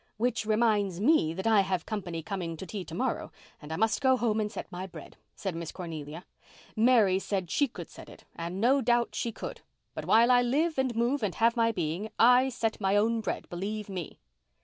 "Which 0.17 0.47
reminds 0.47 0.99
me 0.99 1.31
that 1.35 1.45
I 1.45 1.61
have 1.61 1.85
company 1.85 2.23
coming 2.23 2.57
to 2.57 2.65
tea 2.65 2.83
to 2.85 2.95
morrow 2.95 3.31
and 3.61 3.71
I 3.71 3.75
must 3.75 4.01
go 4.01 4.17
home 4.17 4.39
and 4.39 4.51
set 4.51 4.71
my 4.71 4.87
bread," 4.87 5.15
said 5.35 5.53
Miss 5.53 5.71
Cornelia. 5.71 6.25
"Mary 6.75 7.19
said 7.19 7.51
she 7.51 7.67
could 7.67 7.87
set 7.87 8.09
it 8.09 8.25
and 8.35 8.59
no 8.59 8.81
doubt 8.81 9.13
she 9.13 9.31
could. 9.31 9.61
But 9.93 10.05
while 10.05 10.31
I 10.31 10.41
live 10.41 10.79
and 10.79 10.95
move 10.95 11.21
and 11.21 11.35
have 11.35 11.55
my 11.55 11.71
being 11.71 12.09
I 12.17 12.49
set 12.49 12.81
my 12.81 12.95
own 12.95 13.21
bread, 13.21 13.47
believe 13.47 13.89
me." 13.89 14.17